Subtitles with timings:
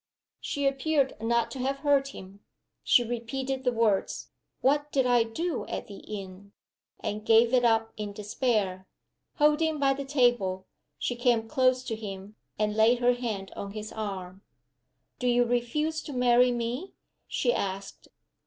[0.39, 2.39] She appeared not to have heard him.
[2.83, 4.31] She repeated the words,
[4.61, 6.53] "What did I do at the inn?"
[7.01, 8.87] and gave it up in despair.
[9.35, 10.65] Holding by the table,
[10.97, 14.41] she came close to him and laid her hand on his arm.
[15.19, 16.93] "Do you refuse to marry me?"
[17.27, 18.07] she asked.